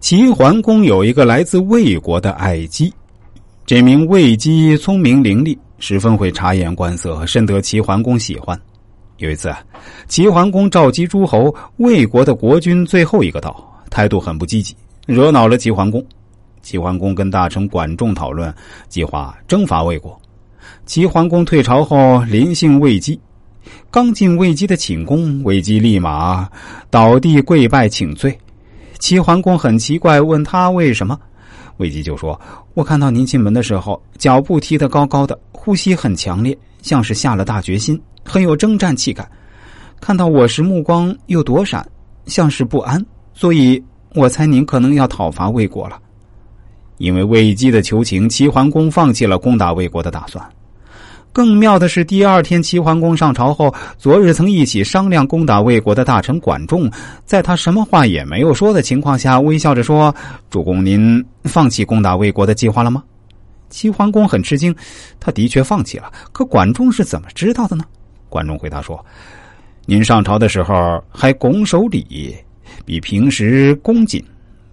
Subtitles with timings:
[0.00, 2.92] 齐桓公有一个来自魏国的爱姬，
[3.64, 8.58] 这名魏姬聪明伶俐，十分会察言观色，深得齐桓公喜欢。
[9.16, 9.52] 有一次，
[10.06, 13.56] 齐桓公召集诸侯，魏国的国君最后一个到，
[13.90, 16.04] 态度很不积极，惹恼了齐桓公。
[16.62, 18.54] 齐桓公跟大臣管仲讨论
[18.88, 20.20] 计划征伐魏国。
[20.84, 23.18] 齐桓公退朝后，临幸魏姬，
[23.90, 26.48] 刚进魏姬的寝宫，魏姬立马
[26.90, 28.38] 倒地跪拜请罪。
[29.06, 31.16] 齐桓公很奇怪，问他为什么，
[31.76, 32.40] 魏姬就说
[32.74, 39.24] ：“我看到您进门的时候，脚步踢得高高的，呼吸很强烈，像是下了大决心。”很有征战气概，
[40.00, 41.88] 看到我时目光又躲闪，
[42.26, 43.00] 像是不安，
[43.32, 43.80] 所以
[44.12, 46.00] 我猜您可能要讨伐魏国了。
[46.98, 50.44] 因为魏姬的求情，齐桓公放弃了攻打魏国的打算。
[51.36, 56.90] 更妙的是，第二天齐桓公上朝后，昨日曾一起商量攻打魏国的大臣管仲，
[57.26, 60.14] 在他什么话也没有说的情况下，微笑着说
[60.48, 63.04] ：“主公，您放弃攻打魏国的计划了吗？”
[63.68, 64.74] 齐桓公很吃惊，
[65.20, 67.84] 他的确放弃了，可管仲是怎么知道的呢？
[68.30, 69.04] 管仲回答说
[69.84, 72.34] ：“您上朝的时候还拱手礼，
[72.86, 74.22] 比平时恭谨；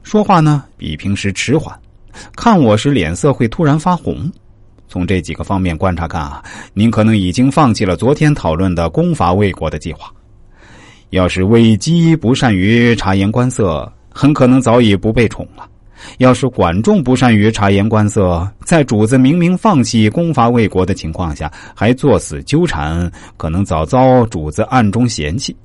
[0.02, 1.76] 说话呢，比平时迟缓；
[2.38, 4.32] 看我时脸色会突然发红。
[4.88, 10.12] 从这几个方面观察看啊，您可能已经放弃了昨天讨论的攻伐魏国的计划。
[11.10, 15.70] 要是魏姬不善于察言观色，很可能早已不被宠了。”
[16.18, 25.56] 要是管仲不善于察言观色，在主子明明放弃攻伐魏国的情况下，还作死纠缠，可能早遭主子暗中嫌弃。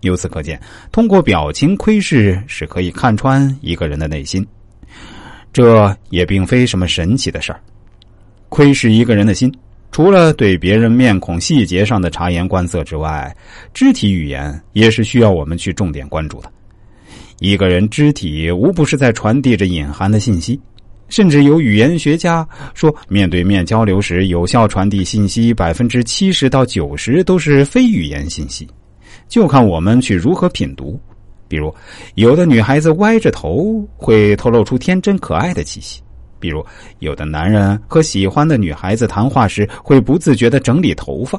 [0.00, 0.58] 由此可见，
[0.90, 4.46] 通过表情窥视是可以看穿一个人的内心，
[5.52, 7.60] 这也并非什么神奇的事儿。
[8.52, 9.50] 窥视一个人的心，
[9.90, 13.34] 除了对别人面孔细节上的察言观色之外，
[13.72, 16.52] 肢体语言也是需要我们去重点关注的。
[17.38, 20.60] 一个人肢体无不是在传递着隐含的信息，
[21.08, 28.68] 甚至有语言学家说，面对面交流时，有效传递信息百分之七十到九十都是非语言信息，
[29.28, 31.00] 就看我们去如何品读。
[31.48, 31.74] 比如，
[32.16, 36.02] 有的女孩子歪着头会透露出天真可爱的气息；
[36.42, 36.66] 比如，
[36.98, 41.38] 有的男人和喜欢的女孩子谈话时会不自觉的整理头发；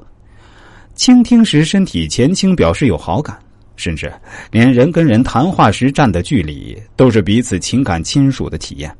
[0.96, 3.38] 倾听时身体前倾表示有好感。
[3.75, 4.14] 甚至
[4.52, 8.96] 连人跟人谈话时站的距离，都是彼此情感亲属的体验。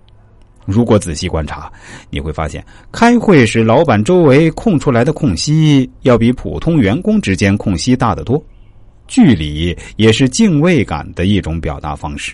[0.66, 1.72] 如果仔细观察，
[2.10, 8.44] 你会发现，开会时老板周围空出来的空隙，要比普通员工之间空隙大得多。
[9.08, 12.34] 距离也是敬畏感的一种表达方式。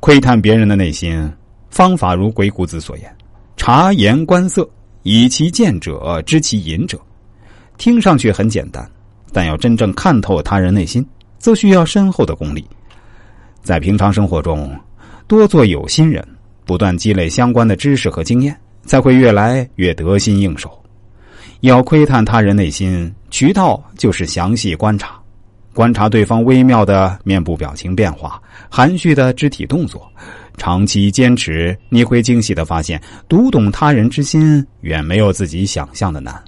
[0.00, 1.30] 窥探别人的内心，
[1.70, 3.16] 方法如鬼谷子所言
[3.56, 4.68] ：“察言观色，
[5.02, 7.00] 以其见者知其隐者。”
[7.78, 8.86] 听上去很简单，
[9.32, 11.06] 但要真正看透他人内心。
[11.38, 12.62] 则需要深厚的功力，
[13.62, 14.78] 在平常生活中，
[15.26, 16.22] 多做有心人，
[16.66, 18.54] 不断积累相关的知识和经验，
[18.84, 20.70] 才会越来越得心应手。
[21.60, 25.18] 要窥探他人内心，渠道就是详细观察，
[25.72, 28.38] 观察对方微妙的面部表情变化、
[28.68, 30.12] 含蓄的肢体动作。
[30.60, 36.38] 长期坚持，你会惊喜的发现，读懂他人之心，远没有自己想象的难。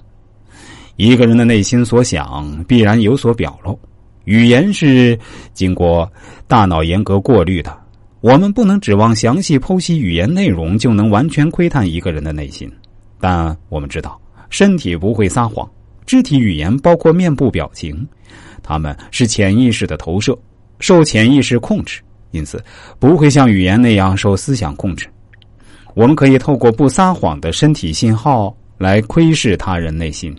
[0.97, 3.77] 一个人的内心所想，必然有所表露。
[4.25, 5.17] 语言是
[5.55, 6.07] 经过
[6.47, 7.75] 大脑严格过滤的，
[8.21, 12.71] 我们不能指望详细剖析语言内容就能完全窥探一个人的内心。
[13.19, 15.67] 但我们知道，身体不会撒谎，
[16.05, 18.07] 肢体语言包括面部表情，
[18.61, 20.37] 他们是潜意识的投射，
[20.77, 21.99] 受潜意识控制，
[22.33, 22.61] 因此
[22.99, 25.07] 不会像语言那样受思想控制。
[25.93, 30.35] 我们可以透过不撒谎的身体信号来窥视他人内心。